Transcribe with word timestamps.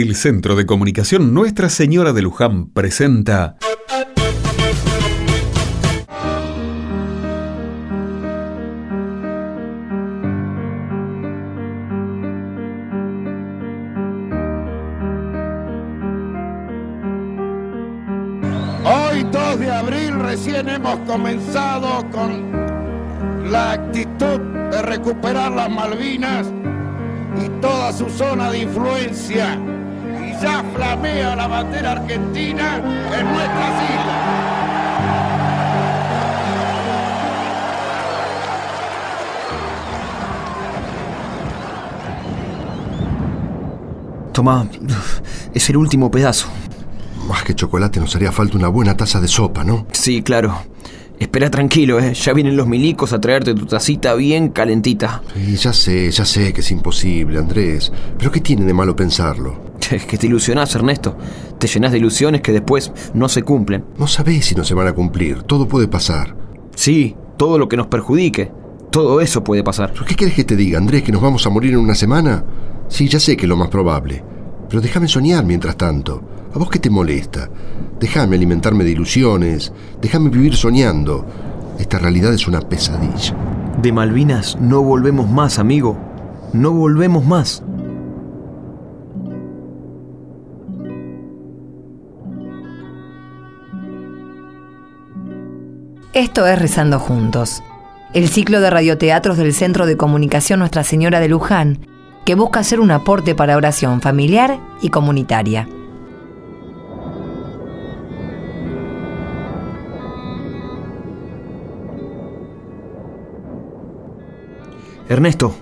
El 0.00 0.14
Centro 0.14 0.54
de 0.54 0.64
Comunicación 0.64 1.34
Nuestra 1.34 1.68
Señora 1.68 2.12
de 2.12 2.22
Luján 2.22 2.70
presenta... 2.70 3.56
Hoy 18.84 19.26
2 19.32 19.58
de 19.58 19.68
abril 19.68 20.20
recién 20.20 20.68
hemos 20.68 20.96
comenzado 21.08 22.08
con 22.12 23.50
la 23.50 23.72
actitud 23.72 24.38
de 24.70 24.80
recuperar 24.80 25.50
las 25.50 25.68
Malvinas 25.68 26.46
y 27.44 27.48
toda 27.60 27.92
su 27.92 28.08
zona 28.08 28.52
de 28.52 28.60
influencia. 28.60 29.58
Ya 30.42 30.64
flamea 30.74 31.34
la 31.34 31.48
bandera 31.48 31.92
argentina 31.92 32.76
en 32.76 33.26
nuestras 33.26 33.82
islas. 33.90 34.48
Tomá, 44.32 44.68
es 45.52 45.68
el 45.70 45.76
último 45.76 46.10
pedazo. 46.10 46.46
Más 47.26 47.42
que 47.42 47.54
chocolate 47.56 47.98
nos 47.98 48.14
haría 48.14 48.30
falta 48.30 48.56
una 48.56 48.68
buena 48.68 48.96
taza 48.96 49.20
de 49.20 49.26
sopa, 49.26 49.64
¿no? 49.64 49.86
Sí, 49.90 50.22
claro. 50.22 50.62
Espera 51.18 51.50
tranquilo, 51.50 51.98
¿eh? 51.98 52.14
Ya 52.14 52.32
vienen 52.32 52.56
los 52.56 52.68
milicos 52.68 53.12
a 53.12 53.20
traerte 53.20 53.54
tu 53.54 53.66
tacita 53.66 54.14
bien 54.14 54.50
calentita. 54.50 55.22
Sí, 55.34 55.56
ya 55.56 55.72
sé, 55.72 56.10
ya 56.12 56.24
sé 56.24 56.52
que 56.52 56.60
es 56.60 56.70
imposible, 56.70 57.40
Andrés. 57.40 57.90
Pero 58.16 58.30
¿qué 58.30 58.40
tiene 58.40 58.64
de 58.64 58.72
malo 58.72 58.94
pensarlo? 58.94 59.67
Es 59.90 60.04
que 60.04 60.18
te 60.18 60.26
ilusionás, 60.26 60.74
Ernesto. 60.74 61.16
Te 61.58 61.66
llenas 61.66 61.92
de 61.92 61.98
ilusiones 61.98 62.42
que 62.42 62.52
después 62.52 62.92
no 63.14 63.28
se 63.28 63.42
cumplen. 63.42 63.84
No 63.98 64.06
sabés 64.06 64.46
si 64.46 64.54
no 64.54 64.64
se 64.64 64.74
van 64.74 64.86
a 64.86 64.92
cumplir. 64.92 65.42
Todo 65.42 65.66
puede 65.66 65.88
pasar. 65.88 66.36
Sí, 66.74 67.16
todo 67.36 67.58
lo 67.58 67.68
que 67.68 67.76
nos 67.76 67.86
perjudique. 67.86 68.52
Todo 68.90 69.20
eso 69.20 69.44
puede 69.44 69.64
pasar. 69.64 69.92
¿Pero 69.92 70.04
qué 70.04 70.14
quieres 70.14 70.34
que 70.34 70.44
te 70.44 70.56
diga, 70.56 70.78
Andrés? 70.78 71.02
¿Que 71.02 71.12
nos 71.12 71.22
vamos 71.22 71.46
a 71.46 71.50
morir 71.50 71.72
en 71.72 71.80
una 71.80 71.94
semana? 71.94 72.44
Sí, 72.88 73.08
ya 73.08 73.20
sé 73.20 73.36
que 73.36 73.44
es 73.44 73.48
lo 73.48 73.56
más 73.56 73.68
probable. 73.68 74.22
Pero 74.68 74.80
déjame 74.80 75.08
soñar 75.08 75.44
mientras 75.44 75.76
tanto. 75.76 76.22
¿A 76.54 76.58
vos 76.58 76.70
qué 76.70 76.78
te 76.78 76.90
molesta? 76.90 77.48
Déjame 78.00 78.36
alimentarme 78.36 78.84
de 78.84 78.90
ilusiones. 78.90 79.72
Déjame 80.00 80.30
vivir 80.30 80.56
soñando. 80.56 81.24
Esta 81.78 81.98
realidad 81.98 82.32
es 82.34 82.48
una 82.48 82.60
pesadilla. 82.60 83.36
De 83.80 83.92
Malvinas 83.92 84.58
no 84.60 84.82
volvemos 84.82 85.30
más, 85.30 85.58
amigo. 85.58 85.96
No 86.52 86.72
volvemos 86.72 87.24
más. 87.24 87.62
Esto 96.18 96.48
es 96.48 96.58
Rezando 96.58 96.98
Juntos, 96.98 97.62
el 98.12 98.28
ciclo 98.28 98.60
de 98.60 98.70
radioteatros 98.70 99.36
del 99.36 99.54
Centro 99.54 99.86
de 99.86 99.96
Comunicación 99.96 100.58
Nuestra 100.58 100.82
Señora 100.82 101.20
de 101.20 101.28
Luján, 101.28 101.86
que 102.26 102.34
busca 102.34 102.58
hacer 102.58 102.80
un 102.80 102.90
aporte 102.90 103.36
para 103.36 103.56
oración 103.56 104.00
familiar 104.00 104.58
y 104.82 104.88
comunitaria. 104.88 105.68
Ernesto, 115.08 115.54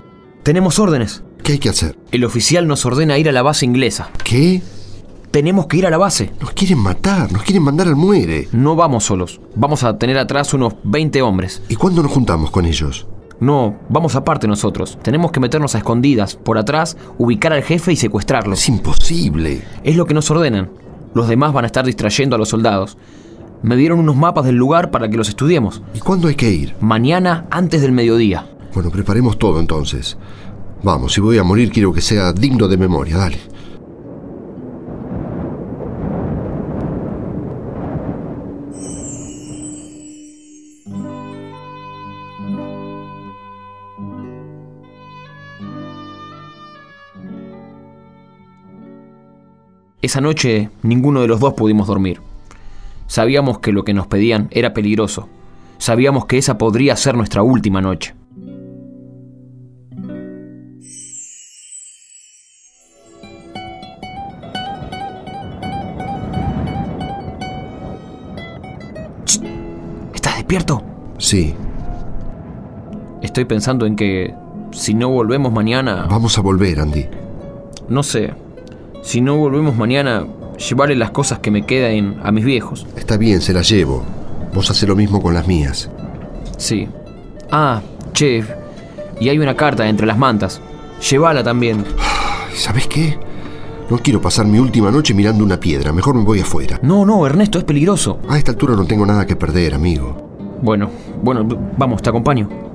tenemos 0.43 0.79
órdenes. 0.79 1.23
¿Qué 1.43 1.53
hay 1.53 1.59
que 1.59 1.69
hacer? 1.69 1.99
El 2.13 2.25
oficial 2.25 2.67
nos 2.67 2.87
ordena 2.87 3.19
ir 3.19 3.29
a 3.29 3.33
la 3.33 3.43
base 3.43 3.67
inglesa. 3.67 4.09
¿Qué? 4.25 4.63
Tenemos 5.37 5.67
que 5.67 5.77
ir 5.77 5.87
a 5.87 5.91
la 5.91 5.99
base. 5.99 6.31
Nos 6.41 6.53
quieren 6.53 6.79
matar, 6.79 7.31
nos 7.31 7.43
quieren 7.43 7.63
mandar 7.63 7.87
al 7.89 7.95
muere. 7.95 8.49
No 8.53 8.75
vamos 8.75 9.05
solos. 9.05 9.39
Vamos 9.55 9.85
a 9.85 9.99
tener 9.99 10.17
atrás 10.17 10.55
unos 10.55 10.77
20 10.83 11.21
hombres. 11.21 11.63
¿Y 11.69 11.75
cuándo 11.75 12.03
nos 12.03 12.11
juntamos 12.11 12.51
con 12.51 12.65
ellos? 12.65 13.07
No, 13.39 13.77
vamos 13.91 14.17
aparte 14.17 14.49
nosotros. 14.49 14.97
Tenemos 15.03 15.33
que 15.33 15.41
meternos 15.41 15.75
a 15.75 15.79
escondidas, 15.79 16.37
por 16.37 16.57
atrás, 16.57 16.97
ubicar 17.19 17.53
al 17.53 17.63
jefe 17.63 17.93
y 17.93 17.97
secuestrarlo. 17.97 18.55
Es 18.55 18.67
imposible. 18.67 19.63
Es 19.85 19.95
lo 19.95 20.07
que 20.07 20.15
nos 20.15 20.31
ordenan. 20.31 20.71
Los 21.13 21.29
demás 21.29 21.53
van 21.53 21.65
a 21.65 21.67
estar 21.67 21.85
distrayendo 21.85 22.37
a 22.37 22.39
los 22.39 22.49
soldados. 22.49 22.97
Me 23.63 23.77
dieron 23.77 23.99
unos 23.99 24.17
mapas 24.17 24.47
del 24.47 24.57
lugar 24.57 24.91
para 24.91 25.11
que 25.11 25.19
los 25.19 25.29
estudiemos. 25.29 25.83
¿Y 25.93 25.99
cuándo 25.99 26.29
hay 26.29 26.35
que 26.35 26.51
ir? 26.51 26.77
Mañana 26.81 27.45
antes 27.51 27.83
del 27.83 27.93
mediodía. 27.93 28.47
Bueno, 28.73 28.91
preparemos 28.91 29.39
todo 29.39 29.61
entonces. 29.61 30.17
Vamos, 30.83 31.13
si 31.13 31.21
voy 31.21 31.37
a 31.37 31.45
morir 31.45 31.71
quiero 31.71 31.93
que 31.93 32.01
sea 32.01 32.33
digno 32.33 32.69
de 32.69 32.79
memoria, 32.79 33.19
dale. 33.19 33.56
Esa 50.17 50.23
noche 50.23 50.71
ninguno 50.81 51.21
de 51.21 51.29
los 51.29 51.41
dos 51.41 51.53
pudimos 51.53 51.89
dormir. 51.89 52.23
Sabíamos 53.07 53.59
que 53.59 53.71
lo 53.71 53.85
que 53.85 53.93
nos 53.93 54.07
pedían 54.07 54.49
era 54.51 54.73
peligroso. 54.73 55.29
Sabíamos 55.77 56.25
que 56.25 56.39
esa 56.39 56.57
podría 56.57 56.97
ser 56.97 57.19
nuestra 57.19 57.43
última 57.43 57.83
noche. 57.83 58.15
Ch, 69.27 69.43
¿Estás 70.15 70.37
despierto? 70.37 70.83
Sí, 71.19 71.55
Estoy 73.21 73.45
pensando 73.45 73.85
en 73.85 73.97
que 73.97 74.35
si 74.73 74.95
no 74.95 75.11
volvemos 75.11 75.53
mañana... 75.53 76.07
vamos 76.09 76.39
a 76.39 76.41
volver, 76.41 76.81
Andy. 76.81 77.05
No 77.91 78.03
sé. 78.03 78.46
Si 79.07 79.21
no 79.21 79.37
volvemos 79.37 79.77
mañana, 79.77 80.27
llevarle 80.59 80.97
las 80.97 81.13
cosas 81.13 81.39
que 81.39 81.53
me 81.53 81.65
queden 81.65 82.19
a 82.25 82.33
mis 82.33 82.45
viejos. 82.45 82.89
Está 82.97 83.17
bien, 83.17 83.41
se 83.41 83.53
las 83.53 83.69
llevo. 83.69 84.03
Vos 84.53 84.69
haces 84.69 84.89
lo 84.89 84.97
mismo 84.97 85.23
con 85.23 85.33
las 85.33 85.47
mías. 85.47 85.89
Sí. 86.57 86.89
Ah, 87.53 87.81
che. 88.13 88.43
Y 89.21 89.29
hay 89.29 89.39
una 89.39 89.55
carta 89.55 89.89
entre 89.89 90.09
las 90.09 90.19
mantas. 90.19 90.61
Llévala 91.09 91.45
también. 91.45 91.85
¿Sabes 92.53 92.89
qué? 92.89 93.17
No 93.89 93.99
quiero 93.99 94.21
pasar 94.21 94.45
mi 94.45 94.59
última 94.59 94.91
noche 94.91 95.15
mirando 95.15 95.45
una 95.45 95.61
piedra. 95.61 95.93
Mejor 95.93 96.17
me 96.17 96.25
voy 96.25 96.41
afuera. 96.41 96.81
No, 96.83 97.07
no, 97.07 97.25
Ernesto, 97.25 97.59
es 97.59 97.65
peligroso. 97.65 98.19
A 98.29 98.37
esta 98.37 98.51
altura 98.51 98.75
no 98.75 98.87
tengo 98.87 99.07
nada 99.07 99.25
que 99.25 99.37
perder, 99.37 99.75
amigo. 99.75 100.59
Bueno, 100.61 100.91
bueno, 101.23 101.47
vamos, 101.79 102.03
te 102.03 102.09
acompaño. 102.09 102.66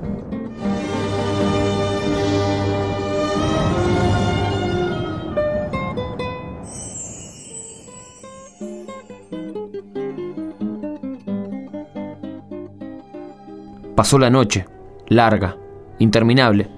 Pasó 14.01 14.17
la 14.17 14.31
noche, 14.31 14.65
larga, 15.09 15.57
interminable. 15.99 16.71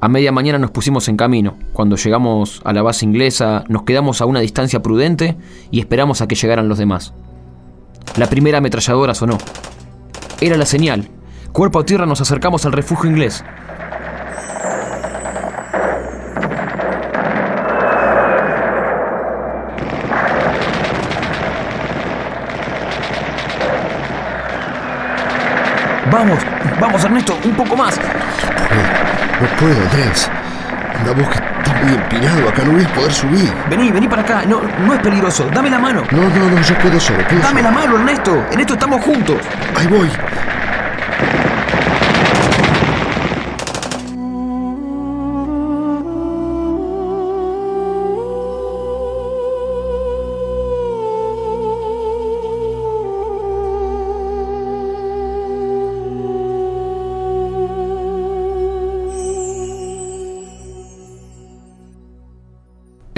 A 0.00 0.06
media 0.06 0.30
mañana 0.30 0.60
nos 0.60 0.70
pusimos 0.70 1.08
en 1.08 1.16
camino. 1.16 1.56
Cuando 1.72 1.96
llegamos 1.96 2.62
a 2.64 2.72
la 2.72 2.82
base 2.82 3.04
inglesa, 3.04 3.64
nos 3.66 3.82
quedamos 3.82 4.20
a 4.20 4.26
una 4.26 4.38
distancia 4.38 4.80
prudente 4.80 5.36
y 5.72 5.80
esperamos 5.80 6.20
a 6.20 6.28
que 6.28 6.36
llegaran 6.36 6.68
los 6.68 6.78
demás. 6.78 7.14
La 8.16 8.28
primera 8.28 8.58
ametralladora 8.58 9.12
sonó. 9.12 9.38
Era 10.40 10.56
la 10.56 10.66
señal. 10.66 11.08
Cuerpo 11.50 11.80
a 11.80 11.84
tierra 11.84 12.06
nos 12.06 12.20
acercamos 12.20 12.64
al 12.64 12.74
refugio 12.74 13.10
inglés. 13.10 13.44
Vamos, 26.10 26.38
vamos 26.80 27.04
Ernesto, 27.04 27.38
un 27.44 27.54
poco 27.54 27.76
más. 27.76 27.96
No, 27.98 29.46
no 29.46 29.56
puedo, 29.58 29.82
Andrés. 29.82 30.30
La 31.04 31.12
voz 31.12 31.28
que 31.28 31.34
está 31.36 31.74
muy 31.82 31.94
empinado. 31.94 32.48
Acá 32.48 32.62
no 32.64 32.72
voy 32.72 32.84
a 32.84 32.88
poder 32.94 33.12
subir. 33.12 33.52
Vení, 33.68 33.90
vení 33.90 34.08
para 34.08 34.22
acá. 34.22 34.42
No, 34.46 34.62
no 34.86 34.94
es 34.94 35.00
peligroso. 35.00 35.48
Dame 35.52 35.68
la 35.70 35.78
mano. 35.78 36.02
No, 36.10 36.22
no, 36.22 36.50
no, 36.50 36.62
yo 36.62 36.74
puedo 36.78 36.98
solo. 36.98 37.18
puedo 37.24 37.40
Dame 37.42 37.60
solo. 37.60 37.62
la 37.62 37.70
mano, 37.70 37.96
Ernesto. 37.96 38.46
En 38.52 38.60
esto 38.60 38.74
estamos 38.74 39.04
juntos. 39.04 39.36
Ahí 39.76 39.86
voy. 39.88 40.10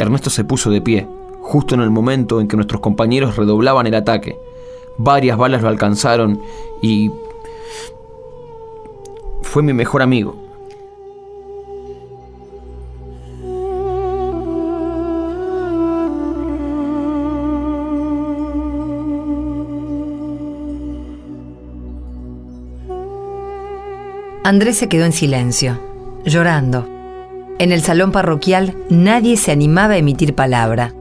Ernesto 0.09 0.31
se 0.31 0.43
puso 0.43 0.71
de 0.71 0.81
pie, 0.81 1.07
justo 1.43 1.75
en 1.75 1.83
el 1.83 1.91
momento 1.91 2.41
en 2.41 2.49
que 2.49 2.57
nuestros 2.57 2.81
compañeros 2.81 3.37
redoblaban 3.37 3.87
el 3.87 3.95
ataque. 3.95 4.39
Varias 4.97 5.37
balas 5.37 5.61
lo 5.61 5.69
alcanzaron 5.69 6.41
y... 6.81 7.11
fue 9.43 9.63
mi 9.63 9.75
mejor 9.75 10.01
amigo. 10.01 10.35
Andrés 24.43 24.79
se 24.79 24.89
quedó 24.89 25.05
en 25.05 25.13
silencio, 25.13 25.79
llorando. 26.25 26.98
En 27.61 27.73
el 27.73 27.83
salón 27.83 28.13
parroquial 28.13 28.77
nadie 28.89 29.37
se 29.37 29.51
animaba 29.51 29.95
a 29.95 29.97
emitir 29.97 30.33
palabra. 30.35 30.95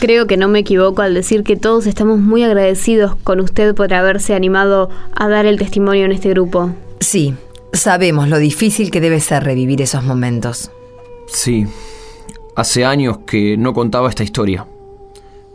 Creo 0.00 0.26
que 0.26 0.36
no 0.36 0.48
me 0.48 0.58
equivoco 0.58 1.02
al 1.02 1.14
decir 1.14 1.44
que 1.44 1.54
todos 1.54 1.86
estamos 1.86 2.18
muy 2.18 2.42
agradecidos 2.42 3.14
con 3.14 3.38
usted 3.38 3.72
por 3.72 3.94
haberse 3.94 4.34
animado 4.34 4.90
a 5.14 5.28
dar 5.28 5.46
el 5.46 5.58
testimonio 5.58 6.06
en 6.06 6.10
este 6.10 6.30
grupo. 6.30 6.74
Sí, 6.98 7.36
sabemos 7.72 8.28
lo 8.28 8.38
difícil 8.38 8.90
que 8.90 9.00
debe 9.00 9.20
ser 9.20 9.44
revivir 9.44 9.82
esos 9.82 10.04
momentos. 10.04 10.70
Sí, 11.26 11.66
hace 12.56 12.84
años 12.84 13.18
que 13.26 13.56
no 13.56 13.72
contaba 13.72 14.08
esta 14.08 14.22
historia, 14.22 14.66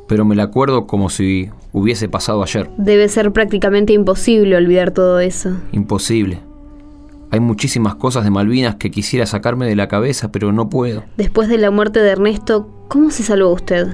pero 0.08 0.26
me 0.26 0.36
la 0.36 0.44
acuerdo 0.44 0.88
como 0.88 1.10
si 1.10 1.50
hubiese 1.74 2.10
pasado 2.10 2.44
ayer. 2.44 2.70
Debe 2.78 3.08
ser 3.10 3.32
prácticamente 3.32 3.94
imposible 3.94 4.56
olvidar 4.56 4.92
todo 4.92 5.20
eso. 5.20 5.58
Imposible. 5.72 6.40
Hay 7.30 7.42
muchísimas 7.42 7.96
cosas 7.96 8.24
de 8.24 8.32
Malvinas 8.32 8.76
que 8.76 8.90
quisiera 8.90 9.26
sacarme 9.26 9.68
de 9.68 9.76
la 9.76 9.90
cabeza, 9.90 10.32
pero 10.32 10.54
no 10.54 10.70
puedo. 10.70 11.04
Después 11.18 11.50
de 11.50 11.58
la 11.58 11.72
muerte 11.72 12.00
de 12.00 12.10
Ernesto, 12.10 12.70
¿cómo 12.88 13.12
se 13.12 13.24
salvó 13.24 13.52
usted? 13.52 13.88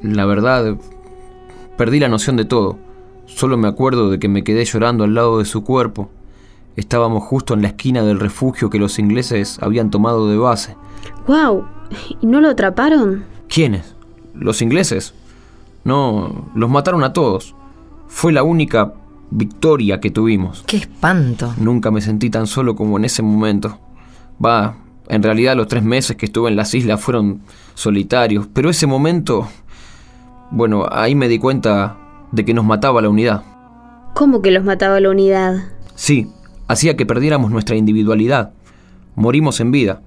La 0.00 0.26
verdad, 0.26 0.76
perdí 1.76 1.98
la 1.98 2.08
noción 2.08 2.36
de 2.36 2.44
todo. 2.44 2.78
Solo 3.26 3.56
me 3.56 3.66
acuerdo 3.66 4.10
de 4.10 4.20
que 4.20 4.28
me 4.28 4.44
quedé 4.44 4.64
llorando 4.64 5.02
al 5.02 5.14
lado 5.14 5.40
de 5.40 5.44
su 5.44 5.64
cuerpo. 5.64 6.08
Estábamos 6.76 7.24
justo 7.24 7.54
en 7.54 7.62
la 7.62 7.68
esquina 7.68 8.02
del 8.02 8.20
refugio 8.20 8.70
que 8.70 8.78
los 8.78 8.98
ingleses 8.98 9.58
habían 9.60 9.90
tomado 9.90 10.28
de 10.28 10.36
base. 10.36 10.76
¡Wow! 11.26 11.64
¿Y 12.20 12.26
no 12.26 12.40
lo 12.40 12.48
atraparon? 12.50 13.24
¿Quiénes? 13.48 13.94
¿Los 14.34 14.60
ingleses? 14.62 15.14
No, 15.84 16.50
los 16.54 16.68
mataron 16.68 17.02
a 17.04 17.12
todos. 17.12 17.54
Fue 18.08 18.32
la 18.32 18.42
única 18.42 18.92
victoria 19.30 20.00
que 20.00 20.10
tuvimos. 20.10 20.64
¡Qué 20.66 20.76
espanto! 20.76 21.54
Nunca 21.56 21.90
me 21.90 22.00
sentí 22.00 22.30
tan 22.30 22.46
solo 22.46 22.76
como 22.76 22.98
en 22.98 23.06
ese 23.06 23.22
momento. 23.22 23.78
Va, 24.44 24.76
en 25.08 25.22
realidad 25.22 25.56
los 25.56 25.68
tres 25.68 25.82
meses 25.82 26.16
que 26.16 26.26
estuve 26.26 26.50
en 26.50 26.56
las 26.56 26.74
islas 26.74 27.00
fueron 27.00 27.40
solitarios, 27.74 28.46
pero 28.52 28.70
ese 28.70 28.86
momento 28.86 29.48
bueno, 30.50 30.86
ahí 30.90 31.14
me 31.14 31.28
di 31.28 31.38
cuenta 31.38 31.96
de 32.30 32.44
que 32.44 32.54
nos 32.54 32.64
mataba 32.64 33.02
la 33.02 33.08
unidad. 33.08 33.42
¿Cómo 34.14 34.42
que 34.42 34.50
los 34.50 34.64
mataba 34.64 35.00
la 35.00 35.10
unidad? 35.10 35.56
Sí, 35.94 36.30
hacía 36.68 36.96
que 36.96 37.06
perdiéramos 37.06 37.50
nuestra 37.50 37.76
individualidad. 37.76 38.52
Morimos 39.14 39.60
en 39.60 39.70
vida. 39.70 40.00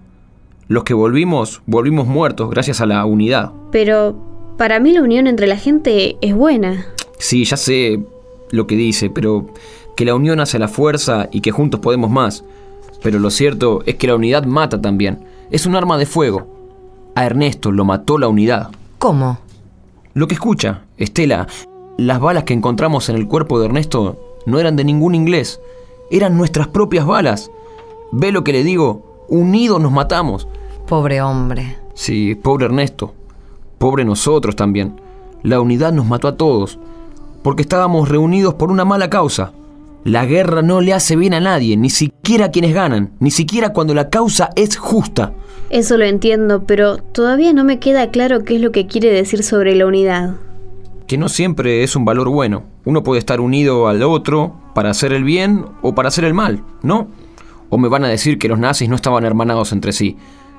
Los 0.67 0.83
que 0.83 0.93
volvimos, 0.93 1.61
volvimos 1.65 2.07
muertos 2.07 2.49
gracias 2.49 2.81
a 2.81 2.85
la 2.85 3.05
unidad. 3.05 3.51
Pero 3.71 4.15
para 4.57 4.79
mí 4.79 4.91
la 4.91 5.01
unión 5.01 5.27
entre 5.27 5.47
la 5.47 5.57
gente 5.57 6.17
es 6.21 6.35
buena. 6.35 6.85
Sí, 7.17 7.43
ya 7.43 7.57
sé 7.57 7.99
lo 8.51 8.67
que 8.67 8.75
dice, 8.75 9.09
pero 9.09 9.47
que 9.95 10.05
la 10.05 10.15
unión 10.15 10.39
hace 10.39 10.59
la 10.59 10.67
fuerza 10.67 11.27
y 11.31 11.41
que 11.41 11.51
juntos 11.51 11.79
podemos 11.79 12.11
más. 12.11 12.43
Pero 13.01 13.19
lo 13.19 13.31
cierto 13.31 13.81
es 13.85 13.95
que 13.95 14.07
la 14.07 14.15
unidad 14.15 14.45
mata 14.45 14.81
también. 14.81 15.19
Es 15.51 15.65
un 15.65 15.75
arma 15.75 15.97
de 15.97 16.05
fuego. 16.05 16.47
A 17.15 17.25
Ernesto 17.25 17.71
lo 17.71 17.85
mató 17.85 18.17
la 18.17 18.27
unidad. 18.27 18.69
¿Cómo? 18.97 19.39
Lo 20.13 20.27
que 20.27 20.35
escucha, 20.35 20.83
Estela, 20.97 21.47
las 21.97 22.19
balas 22.19 22.43
que 22.43 22.53
encontramos 22.53 23.09
en 23.09 23.15
el 23.15 23.27
cuerpo 23.27 23.59
de 23.59 23.65
Ernesto 23.65 24.37
no 24.45 24.59
eran 24.59 24.75
de 24.75 24.83
ningún 24.83 25.15
inglés, 25.15 25.59
eran 26.11 26.37
nuestras 26.37 26.67
propias 26.67 27.05
balas. 27.05 27.51
Ve 28.11 28.31
lo 28.31 28.43
que 28.43 28.53
le 28.53 28.63
digo, 28.63 29.25
unidos 29.27 29.79
nos 29.81 29.91
matamos. 29.91 30.47
Pobre 30.87 31.21
hombre. 31.21 31.77
Sí, 31.93 32.35
pobre 32.35 32.65
Ernesto. 32.65 33.13
Pobre 33.77 34.03
nosotros 34.05 34.55
también. 34.55 34.99
La 35.43 35.61
unidad 35.61 35.93
nos 35.93 36.05
mató 36.05 36.27
a 36.27 36.35
todos, 36.35 36.79
porque 37.43 37.61
estábamos 37.61 38.09
reunidos 38.09 38.55
por 38.55 38.71
una 38.71 38.85
mala 38.85 39.09
causa. 39.09 39.53
La 40.03 40.25
guerra 40.25 40.61
no 40.61 40.81
le 40.81 40.93
hace 40.93 41.15
bien 41.15 41.33
a 41.33 41.39
nadie, 41.39 41.77
ni 41.77 41.89
siquiera 41.89 42.45
a 42.45 42.51
quienes 42.51 42.73
ganan, 42.73 43.11
ni 43.19 43.31
siquiera 43.31 43.73
cuando 43.73 43.93
la 43.93 44.09
causa 44.09 44.49
es 44.55 44.77
justa. 44.77 45.33
Eso 45.69 45.97
lo 45.97 46.05
entiendo, 46.05 46.63
pero 46.63 46.97
todavía 46.97 47.53
no 47.53 47.63
me 47.63 47.79
queda 47.79 48.09
claro 48.09 48.43
qué 48.43 48.55
es 48.55 48.61
lo 48.61 48.71
que 48.71 48.87
quiere 48.87 49.11
decir 49.11 49.43
sobre 49.43 49.75
la 49.75 49.85
unidad. 49.85 50.35
Que 51.09 51.17
no 51.17 51.27
siempre 51.27 51.81
es 51.81 51.95
un 51.95 52.05
valor 52.05 52.29
bueno. 52.29 52.65
Uno 52.85 53.01
puede 53.01 53.17
estar 53.17 53.41
unido 53.41 53.87
al 53.87 54.03
otro 54.03 54.53
para 54.75 54.91
hacer 54.91 55.11
el 55.11 55.23
bien 55.23 55.65
o 55.81 55.95
para 55.95 56.09
hacer 56.09 56.23
el 56.23 56.35
mal, 56.35 56.63
¿no? 56.83 57.07
O 57.69 57.79
me 57.79 57.87
van 57.87 58.03
a 58.03 58.09
decir 58.09 58.37
que 58.37 58.47
los 58.47 58.59
nazis 58.59 58.89
no 58.89 58.95
estaban 58.95 59.25
hermanados 59.25 59.71
entre 59.71 59.91
sí, 59.91 60.17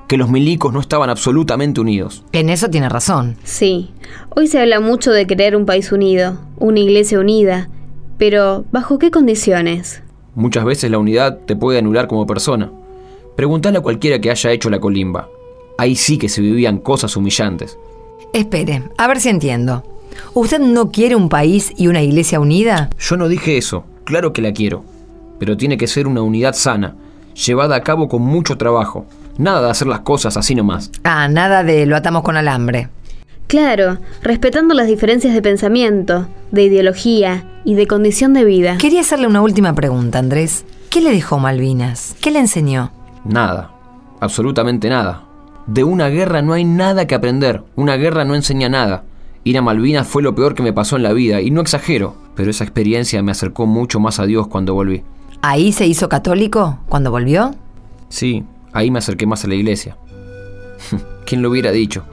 que 0.09 0.17
los 0.17 0.29
milicos 0.29 0.73
no 0.73 0.81
estaban 0.81 1.09
absolutamente 1.09 1.79
unidos. 1.79 2.25
En 2.33 2.49
eso 2.49 2.69
tiene 2.69 2.89
razón. 2.89 3.37
Sí, 3.45 3.91
hoy 4.35 4.47
se 4.47 4.59
habla 4.59 4.81
mucho 4.81 5.11
de 5.11 5.25
crear 5.25 5.55
un 5.55 5.65
país 5.65 5.89
unido, 5.93 6.41
una 6.57 6.81
iglesia 6.81 7.21
unida, 7.21 7.69
pero 8.17 8.65
¿bajo 8.73 8.99
qué 8.99 9.09
condiciones? 9.09 10.03
Muchas 10.35 10.65
veces 10.65 10.91
la 10.91 10.97
unidad 10.97 11.39
te 11.45 11.55
puede 11.55 11.79
anular 11.79 12.09
como 12.09 12.27
persona. 12.27 12.69
Preguntale 13.37 13.77
a 13.77 13.81
cualquiera 13.81 14.19
que 14.19 14.31
haya 14.31 14.51
hecho 14.51 14.69
la 14.69 14.81
colimba. 14.81 15.29
Ahí 15.77 15.95
sí 15.95 16.17
que 16.17 16.27
se 16.27 16.41
vivían 16.41 16.79
cosas 16.79 17.15
humillantes. 17.15 17.79
Espere, 18.33 18.83
a 18.97 19.07
ver 19.07 19.21
si 19.21 19.29
entiendo. 19.29 19.85
¿Usted 20.33 20.59
no 20.59 20.91
quiere 20.91 21.15
un 21.15 21.29
país 21.29 21.73
y 21.77 21.87
una 21.87 22.01
iglesia 22.01 22.39
unida? 22.39 22.89
Yo 22.99 23.17
no 23.17 23.27
dije 23.27 23.57
eso, 23.57 23.83
claro 24.03 24.33
que 24.33 24.41
la 24.41 24.53
quiero. 24.53 24.83
Pero 25.39 25.57
tiene 25.57 25.77
que 25.77 25.87
ser 25.87 26.07
una 26.07 26.21
unidad 26.21 26.53
sana, 26.53 26.95
llevada 27.33 27.75
a 27.75 27.81
cabo 27.81 28.07
con 28.07 28.21
mucho 28.21 28.57
trabajo. 28.57 29.05
Nada 29.37 29.61
de 29.61 29.71
hacer 29.71 29.87
las 29.87 30.01
cosas 30.01 30.37
así 30.37 30.55
nomás. 30.55 30.91
Ah, 31.03 31.27
nada 31.27 31.63
de 31.63 31.85
lo 31.85 31.95
atamos 31.95 32.23
con 32.23 32.37
alambre. 32.37 32.89
Claro, 33.47 33.97
respetando 34.21 34.73
las 34.73 34.87
diferencias 34.87 35.33
de 35.33 35.41
pensamiento, 35.41 36.27
de 36.51 36.63
ideología 36.63 37.45
y 37.65 37.73
de 37.73 37.85
condición 37.85 38.33
de 38.33 38.45
vida. 38.45 38.77
Quería 38.77 39.01
hacerle 39.01 39.27
una 39.27 39.41
última 39.41 39.73
pregunta, 39.73 40.19
Andrés. 40.19 40.63
¿Qué 40.89 41.01
le 41.01 41.11
dejó 41.11 41.37
Malvinas? 41.37 42.15
¿Qué 42.21 42.31
le 42.31 42.39
enseñó? 42.39 42.91
Nada, 43.25 43.71
absolutamente 44.19 44.89
nada. 44.89 45.23
De 45.67 45.83
una 45.83 46.07
guerra 46.07 46.41
no 46.41 46.53
hay 46.53 46.63
nada 46.63 47.07
que 47.07 47.15
aprender, 47.15 47.63
una 47.75 47.95
guerra 47.95 48.25
no 48.25 48.35
enseña 48.35 48.69
nada. 48.69 49.03
Ir 49.43 49.57
a 49.57 49.61
Malvinas 49.61 50.07
fue 50.07 50.21
lo 50.21 50.35
peor 50.35 50.53
que 50.53 50.61
me 50.61 50.73
pasó 50.73 50.97
en 50.97 51.03
la 51.03 51.13
vida, 51.13 51.41
y 51.41 51.49
no 51.49 51.61
exagero, 51.61 52.15
pero 52.35 52.51
esa 52.51 52.63
experiencia 52.63 53.23
me 53.23 53.31
acercó 53.31 53.65
mucho 53.65 53.99
más 53.99 54.19
a 54.19 54.25
Dios 54.25 54.47
cuando 54.47 54.75
volví. 54.75 55.03
¿Ahí 55.41 55.71
se 55.71 55.87
hizo 55.87 56.09
católico 56.09 56.77
cuando 56.87 57.09
volvió? 57.09 57.55
Sí, 58.09 58.43
ahí 58.71 58.91
me 58.91 58.99
acerqué 58.99 59.25
más 59.25 59.43
a 59.43 59.47
la 59.47 59.55
iglesia. 59.55 59.97
¿Quién 61.25 61.41
lo 61.41 61.49
hubiera 61.49 61.71
dicho? 61.71 62.03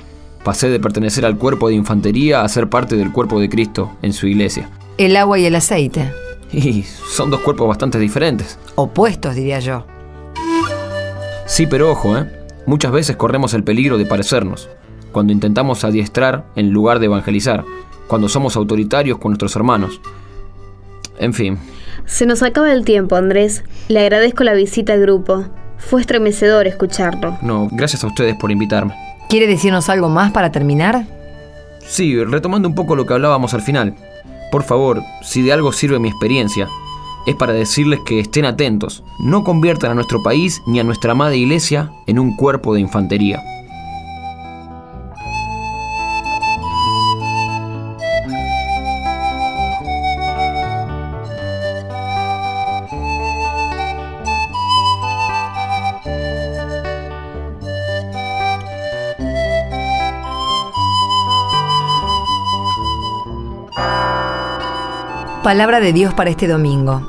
Pasé 0.43 0.71
de 0.71 0.81
pertenecer 0.81 1.27
al 1.27 1.37
cuerpo 1.37 1.69
de 1.69 1.75
infantería 1.75 2.41
a 2.41 2.49
ser 2.49 2.71
parte 2.71 2.97
del 2.97 3.13
cuerpo 3.13 3.39
de 3.41 3.51
Cristo 3.51 3.93
en 4.01 4.15
su 4.15 4.27
iglesia. 4.27 4.71
El 4.97 5.17
agua 5.17 5.39
y 5.39 5.45
el 5.45 5.55
aceite. 5.55 6.11
Y 6.51 6.83
son 6.83 7.31
dos 7.31 7.41
cuerpos 7.41 7.69
bastante 7.69 7.99
diferentes. 7.99 8.59
Opuestos, 8.75 9.35
diría 9.35 9.61
yo. 9.61 9.85
Sí, 11.45 11.67
pero 11.67 11.91
ojo, 11.91 12.17
¿eh? 12.17 12.27
Muchas 12.65 12.91
veces 12.91 13.17
corremos 13.17 13.53
el 13.53 13.65
peligro 13.65 13.99
de 13.99 14.07
parecernos, 14.07 14.71
cuando 15.13 15.33
intentamos 15.33 15.85
adiestrar 15.85 16.47
en 16.57 16.71
lugar 16.71 16.99
de 16.99 17.07
evangelizar, 17.07 17.65
cuando 18.07 18.29
somos 18.29 18.57
autoritarios 18.57 19.19
con 19.19 19.33
nuestros 19.33 19.55
hermanos. 19.57 20.01
En 21.19 21.35
fin. 21.35 21.59
Se 22.07 22.27
nos 22.27 22.43
acaba 22.43 22.73
el 22.73 22.85
tiempo, 22.85 23.17
Andrés. 23.17 23.65
Le 23.89 24.01
agradezco 24.01 24.45
la 24.45 24.55
visita 24.55 24.95
al 24.95 25.01
grupo. 25.01 25.45
Fue 25.79 26.01
estremecedor 26.01 26.67
escucharlo. 26.67 27.37
No, 27.43 27.69
gracias 27.71 28.03
a 28.05 28.07
ustedes 28.07 28.37
por 28.37 28.51
invitarme. 28.51 28.95
¿Quiere 29.29 29.47
decirnos 29.47 29.89
algo 29.89 30.09
más 30.09 30.33
para 30.33 30.51
terminar? 30.51 31.07
Sí, 31.87 32.23
retomando 32.25 32.69
un 32.69 32.75
poco 32.75 32.97
lo 32.97 33.07
que 33.07 33.15
hablábamos 33.15 33.55
al 33.55 33.63
final. 33.63 33.95
Por 34.51 34.63
favor, 34.63 35.03
si 35.23 35.43
de 35.43 35.53
algo 35.53 35.73
sirve 35.73 35.99
mi 35.99 36.09
experiencia, 36.09 36.69
es 37.27 37.37
para 37.37 37.53
decirles 37.53 38.01
que 38.07 38.21
estén 38.21 38.47
atentos, 38.47 39.05
no 39.21 39.45
conviertan 39.45 39.91
a 39.91 39.95
nuestro 39.95 40.23
país 40.23 40.63
ni 40.67 40.81
a 40.81 40.85
nuestra 40.85 41.13
amada 41.13 41.35
iglesia 41.35 41.91
en 42.07 42.19
un 42.19 42.35
cuerpo 42.37 42.73
de 42.73 42.81
infantería. 42.81 43.43
Palabra 65.43 65.79
de 65.79 65.93
Dios 65.93 66.15
para 66.15 66.31
este 66.31 66.49
domingo. 66.49 67.01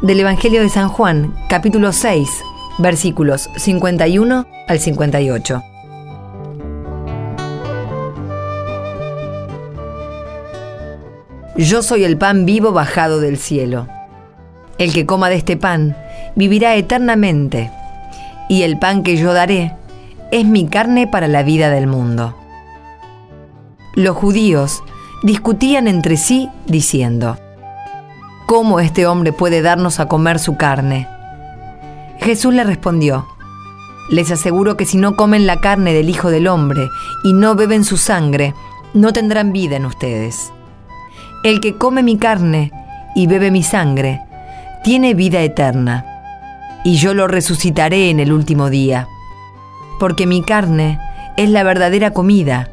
Del 0.00 0.20
Evangelio 0.20 0.62
de 0.62 0.68
San 0.68 0.88
Juan, 0.88 1.34
capítulo 1.48 1.92
6, 1.92 2.28
versículos 2.78 3.50
51 3.56 4.46
al 4.68 4.78
58. 4.78 5.62
Yo 11.56 11.82
soy 11.82 12.04
el 12.04 12.16
pan 12.16 12.46
vivo 12.46 12.70
bajado 12.70 13.18
del 13.18 13.38
cielo. 13.38 13.88
El 14.78 14.92
que 14.92 15.04
coma 15.04 15.28
de 15.28 15.34
este 15.34 15.56
pan 15.56 15.96
vivirá 16.36 16.76
eternamente, 16.76 17.72
y 18.48 18.62
el 18.62 18.78
pan 18.78 19.02
que 19.02 19.16
yo 19.16 19.32
daré 19.32 19.74
es 20.30 20.46
mi 20.46 20.68
carne 20.68 21.08
para 21.08 21.26
la 21.26 21.42
vida 21.42 21.70
del 21.70 21.88
mundo. 21.88 22.36
Los 23.94 24.16
judíos 24.16 24.80
discutían 25.22 25.88
entre 25.88 26.16
sí 26.16 26.48
diciendo, 26.66 27.38
¿Cómo 28.46 28.78
este 28.80 29.06
hombre 29.06 29.32
puede 29.32 29.62
darnos 29.62 29.98
a 29.98 30.06
comer 30.06 30.38
su 30.38 30.56
carne? 30.56 31.08
Jesús 32.20 32.54
le 32.54 32.64
respondió, 32.64 33.26
Les 34.10 34.30
aseguro 34.30 34.76
que 34.76 34.84
si 34.84 34.98
no 34.98 35.16
comen 35.16 35.46
la 35.46 35.60
carne 35.60 35.92
del 35.92 36.08
Hijo 36.10 36.30
del 36.30 36.46
Hombre 36.46 36.88
y 37.24 37.32
no 37.32 37.54
beben 37.54 37.84
su 37.84 37.96
sangre, 37.96 38.54
no 38.94 39.12
tendrán 39.12 39.52
vida 39.52 39.76
en 39.76 39.86
ustedes. 39.86 40.52
El 41.42 41.60
que 41.60 41.76
come 41.76 42.02
mi 42.02 42.18
carne 42.18 42.70
y 43.14 43.26
bebe 43.26 43.50
mi 43.50 43.62
sangre, 43.62 44.22
tiene 44.84 45.14
vida 45.14 45.40
eterna, 45.40 46.04
y 46.84 46.96
yo 46.96 47.14
lo 47.14 47.26
resucitaré 47.26 48.10
en 48.10 48.20
el 48.20 48.32
último 48.32 48.70
día, 48.70 49.08
porque 49.98 50.26
mi 50.26 50.42
carne 50.42 51.00
es 51.36 51.50
la 51.50 51.64
verdadera 51.64 52.12
comida, 52.12 52.70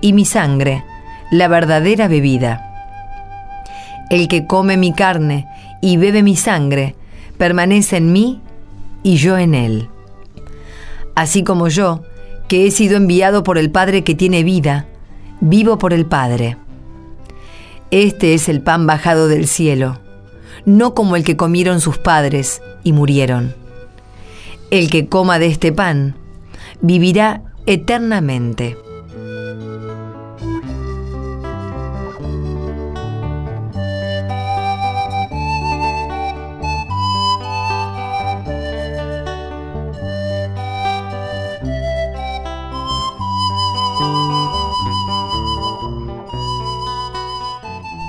y 0.00 0.14
mi 0.14 0.24
sangre 0.24 0.84
la 1.30 1.48
verdadera 1.48 2.08
bebida. 2.08 2.66
El 4.10 4.28
que 4.28 4.46
come 4.46 4.76
mi 4.76 4.92
carne 4.92 5.46
y 5.80 5.96
bebe 5.96 6.22
mi 6.22 6.36
sangre, 6.36 6.96
permanece 7.38 7.96
en 7.96 8.12
mí 8.12 8.40
y 9.02 9.16
yo 9.16 9.38
en 9.38 9.54
él. 9.54 9.88
Así 11.14 11.42
como 11.44 11.68
yo, 11.68 12.02
que 12.48 12.66
he 12.66 12.70
sido 12.70 12.96
enviado 12.96 13.44
por 13.44 13.58
el 13.58 13.70
Padre 13.70 14.02
que 14.02 14.14
tiene 14.14 14.42
vida, 14.42 14.86
vivo 15.40 15.78
por 15.78 15.92
el 15.92 16.06
Padre. 16.06 16.56
Este 17.90 18.34
es 18.34 18.48
el 18.48 18.60
pan 18.60 18.86
bajado 18.86 19.28
del 19.28 19.46
cielo, 19.46 20.00
no 20.64 20.94
como 20.94 21.16
el 21.16 21.24
que 21.24 21.36
comieron 21.36 21.80
sus 21.80 21.98
padres 21.98 22.62
y 22.84 22.92
murieron. 22.92 23.54
El 24.70 24.90
que 24.90 25.08
coma 25.08 25.38
de 25.38 25.46
este 25.46 25.72
pan 25.72 26.14
vivirá 26.80 27.42
eternamente. 27.66 28.76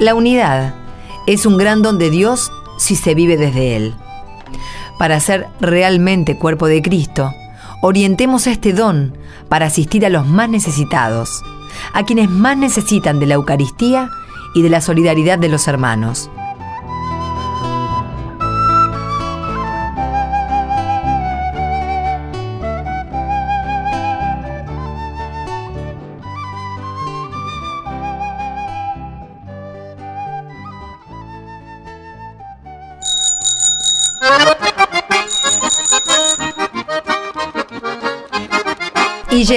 La 0.01 0.15
unidad 0.15 0.73
es 1.27 1.45
un 1.45 1.57
gran 1.57 1.83
don 1.83 1.99
de 1.99 2.09
Dios 2.09 2.51
si 2.79 2.95
se 2.95 3.13
vive 3.13 3.37
desde 3.37 3.75
Él. 3.75 3.93
Para 4.97 5.19
ser 5.19 5.47
realmente 5.59 6.39
cuerpo 6.39 6.65
de 6.65 6.81
Cristo, 6.81 7.31
orientemos 7.83 8.47
este 8.47 8.73
don 8.73 9.15
para 9.47 9.67
asistir 9.67 10.03
a 10.03 10.09
los 10.09 10.25
más 10.25 10.49
necesitados, 10.49 11.43
a 11.93 12.03
quienes 12.03 12.31
más 12.31 12.57
necesitan 12.57 13.19
de 13.19 13.27
la 13.27 13.35
Eucaristía 13.35 14.09
y 14.55 14.63
de 14.63 14.71
la 14.71 14.81
solidaridad 14.81 15.37
de 15.37 15.49
los 15.49 15.67
hermanos. 15.67 16.31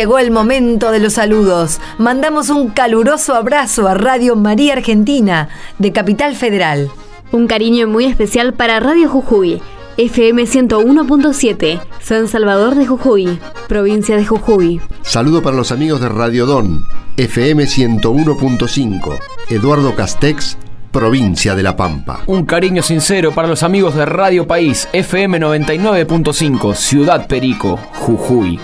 Llegó 0.05 0.19
el 0.19 0.31
momento 0.31 0.91
de 0.91 0.99
los 0.99 1.15
saludos. 1.15 1.81
Mandamos 1.97 2.51
un 2.51 2.69
caluroso 2.69 3.35
abrazo 3.35 3.89
a 3.89 3.95
Radio 3.95 4.37
María 4.37 4.75
Argentina 4.75 5.49
de 5.79 5.93
Capital 5.93 6.37
Federal. 6.37 6.91
Un 7.33 7.47
cariño 7.47 7.87
muy 7.87 8.05
especial 8.05 8.53
para 8.53 8.81
Radio 8.81 9.09
Jujuy, 9.09 9.63
FM 9.97 10.43
101.7, 10.43 11.81
San 12.03 12.29
Salvador 12.29 12.75
de 12.75 12.87
Jujuy, 12.87 13.41
provincia 13.67 14.19
de 14.19 14.27
Jujuy. 14.27 14.79
Saludo 15.01 15.43
para 15.43 15.57
los 15.57 15.73
amigos 15.73 16.03
de 16.03 16.11
Radio 16.11 16.45
Don, 16.45 16.85
FM 17.17 17.65
101.5, 17.65 19.19
Eduardo 19.49 19.95
Castex, 19.95 20.59
provincia 20.93 21.55
de 21.55 21.63
La 21.63 21.77
Pampa. 21.77 22.21
Un 22.27 22.45
cariño 22.45 22.83
sincero 22.83 23.33
para 23.33 23.49
los 23.49 23.63
amigos 23.63 23.95
de 23.95 24.05
Radio 24.05 24.47
País, 24.47 24.87
FM 24.93 25.41
99.5, 25.41 26.75
Ciudad 26.75 27.27
Perico, 27.27 27.79
Jujuy. 27.95 28.61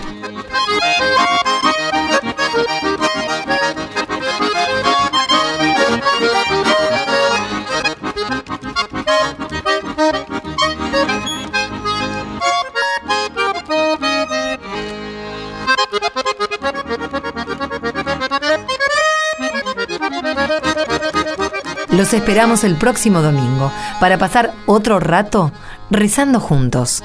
Los 22.11 22.19
esperamos 22.19 22.65
el 22.65 22.75
próximo 22.75 23.21
domingo 23.21 23.71
para 24.01 24.17
pasar 24.17 24.51
otro 24.65 24.99
rato 24.99 25.53
rezando 25.89 26.41
juntos. 26.41 27.01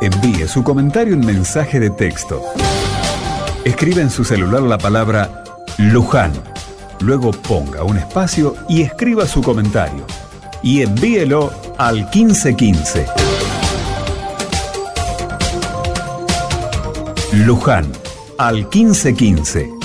Envíe 0.00 0.48
su 0.48 0.64
comentario 0.64 1.12
en 1.12 1.26
mensaje 1.26 1.78
de 1.78 1.90
texto. 1.90 2.40
Escribe 3.64 4.00
en 4.00 4.08
su 4.08 4.24
celular 4.24 4.62
la 4.62 4.78
palabra 4.78 5.44
Luján. 5.76 6.32
Luego 7.00 7.32
ponga 7.32 7.82
un 7.82 7.98
espacio 7.98 8.54
y 8.66 8.80
escriba 8.80 9.26
su 9.26 9.42
comentario. 9.42 10.06
Y 10.62 10.80
envíelo 10.80 11.52
al 11.76 12.08
1515. 12.14 13.25
Luján 17.44 17.92
al 18.38 18.66
1515 18.72 19.75